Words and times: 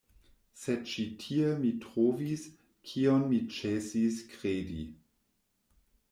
Sed 0.59 0.85
ĉi 0.91 1.03
tie 1.23 1.49
mi 1.65 1.73
trovis, 1.83 2.45
kion 2.91 3.25
mi 3.33 3.39
ĉesis 3.57 4.17
kredi. 4.31 4.81